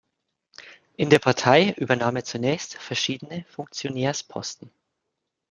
In 0.97 1.11
der 1.11 1.19
Partei 1.19 1.73
übernahm 1.77 2.15
er 2.15 2.23
zunächst 2.23 2.73
verschiedene 2.73 3.45
Funktionärsposten. 3.47 4.71